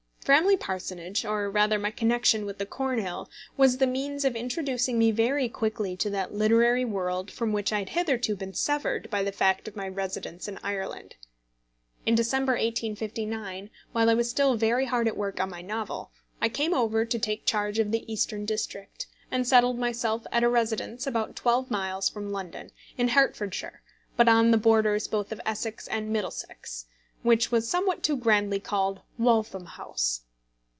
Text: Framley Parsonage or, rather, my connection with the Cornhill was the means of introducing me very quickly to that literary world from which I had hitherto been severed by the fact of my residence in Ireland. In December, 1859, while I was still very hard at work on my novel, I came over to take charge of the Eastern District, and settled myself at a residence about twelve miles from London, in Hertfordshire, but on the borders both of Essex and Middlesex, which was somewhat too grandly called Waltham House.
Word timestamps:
Framley 0.23 0.55
Parsonage 0.55 1.25
or, 1.25 1.49
rather, 1.51 1.77
my 1.79 1.89
connection 1.91 2.45
with 2.45 2.57
the 2.59 2.65
Cornhill 2.65 3.27
was 3.57 3.79
the 3.79 3.87
means 3.87 4.23
of 4.23 4.33
introducing 4.35 4.97
me 4.99 5.09
very 5.11 5.49
quickly 5.49 5.97
to 5.97 6.09
that 6.11 6.33
literary 6.33 6.85
world 6.85 7.29
from 7.31 7.51
which 7.51 7.73
I 7.73 7.79
had 7.79 7.89
hitherto 7.89 8.35
been 8.37 8.53
severed 8.53 9.09
by 9.09 9.23
the 9.23 9.31
fact 9.33 9.67
of 9.67 9.75
my 9.75 9.87
residence 9.89 10.47
in 10.47 10.59
Ireland. 10.63 11.15
In 12.05 12.13
December, 12.15 12.51
1859, 12.53 13.71
while 13.93 14.09
I 14.09 14.13
was 14.13 14.29
still 14.29 14.55
very 14.55 14.85
hard 14.85 15.07
at 15.09 15.17
work 15.17 15.41
on 15.41 15.49
my 15.49 15.63
novel, 15.63 16.11
I 16.39 16.47
came 16.49 16.73
over 16.75 17.03
to 17.03 17.19
take 17.19 17.45
charge 17.47 17.77
of 17.79 17.91
the 17.91 18.09
Eastern 18.09 18.45
District, 18.45 19.07
and 19.31 19.45
settled 19.47 19.79
myself 19.79 20.25
at 20.31 20.43
a 20.45 20.49
residence 20.49 21.05
about 21.07 21.35
twelve 21.35 21.69
miles 21.71 22.07
from 22.07 22.31
London, 22.31 22.69
in 22.95 23.09
Hertfordshire, 23.09 23.81
but 24.15 24.29
on 24.29 24.51
the 24.51 24.57
borders 24.57 25.07
both 25.09 25.31
of 25.33 25.41
Essex 25.47 25.87
and 25.89 26.09
Middlesex, 26.13 26.85
which 27.23 27.51
was 27.51 27.69
somewhat 27.69 28.01
too 28.01 28.17
grandly 28.17 28.59
called 28.59 28.99
Waltham 29.15 29.67
House. 29.67 30.21